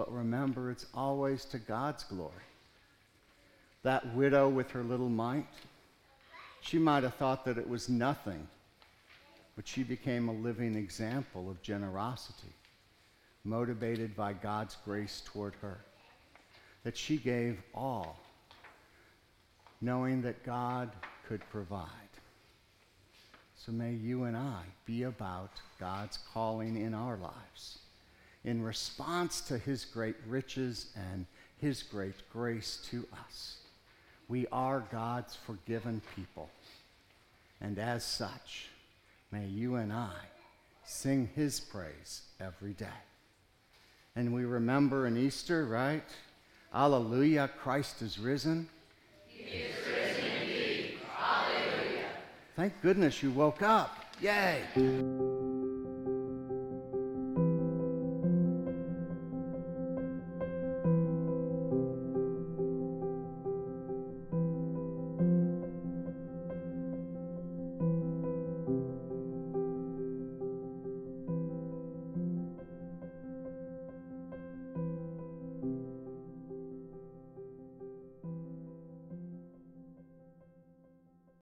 But 0.00 0.14
remember, 0.14 0.70
it's 0.70 0.86
always 0.94 1.44
to 1.44 1.58
God's 1.58 2.04
glory. 2.04 2.32
That 3.82 4.14
widow 4.14 4.48
with 4.48 4.70
her 4.70 4.82
little 4.82 5.10
mite, 5.10 5.44
she 6.62 6.78
might 6.78 7.02
have 7.02 7.16
thought 7.16 7.44
that 7.44 7.58
it 7.58 7.68
was 7.68 7.90
nothing 7.90 8.48
but 9.56 9.68
she 9.68 9.82
became 9.82 10.30
a 10.30 10.32
living 10.32 10.74
example 10.74 11.50
of 11.50 11.60
generosity, 11.60 12.54
motivated 13.44 14.16
by 14.16 14.32
God's 14.32 14.74
grace 14.86 15.20
toward 15.26 15.54
her. 15.60 15.76
That 16.84 16.96
she 16.96 17.18
gave 17.18 17.60
all, 17.74 18.18
knowing 19.82 20.22
that 20.22 20.46
God 20.46 20.92
could 21.28 21.42
provide. 21.50 21.90
So 23.54 23.70
may 23.70 23.92
you 23.92 24.24
and 24.24 24.34
I 24.34 24.62
be 24.86 25.02
about 25.02 25.60
God's 25.78 26.18
calling 26.32 26.80
in 26.80 26.94
our 26.94 27.18
lives 27.18 27.80
in 28.44 28.62
response 28.62 29.40
to 29.42 29.58
his 29.58 29.84
great 29.84 30.16
riches 30.26 30.86
and 30.96 31.26
his 31.58 31.82
great 31.82 32.14
grace 32.32 32.86
to 32.90 33.06
us. 33.26 33.58
We 34.28 34.46
are 34.52 34.84
God's 34.90 35.34
forgiven 35.34 36.00
people. 36.16 36.48
And 37.60 37.78
as 37.78 38.04
such, 38.04 38.68
may 39.30 39.46
you 39.46 39.76
and 39.76 39.92
I 39.92 40.14
sing 40.84 41.28
his 41.34 41.60
praise 41.60 42.22
every 42.40 42.72
day. 42.72 42.86
And 44.16 44.32
we 44.32 44.44
remember 44.44 45.06
in 45.06 45.16
Easter, 45.16 45.66
right? 45.66 46.02
Alleluia, 46.74 47.48
Christ 47.62 48.02
is 48.02 48.18
risen. 48.18 48.68
He 49.26 49.42
is 49.44 49.74
risen 49.86 50.24
indeed. 50.42 50.98
Alleluia. 51.18 52.06
Thank 52.56 52.80
goodness 52.82 53.22
you 53.22 53.30
woke 53.30 53.62
up. 53.62 54.04
Yay. 54.20 54.62